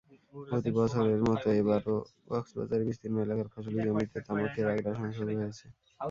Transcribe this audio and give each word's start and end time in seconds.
প্রতি 0.47 0.71
বছরের 0.77 1.21
মতো 1.27 1.47
এবারও 1.59 1.95
কক্সবাজারের 2.29 2.87
বিস্তীর্ণ 2.87 3.17
এলাকার 3.25 3.47
ফসলি 3.53 3.79
জমিতে 3.85 4.17
তামাকের 4.27 4.65
আগ্রাসন 4.71 5.09
শুরু 5.17 5.31
হয়েছে। 5.39 5.65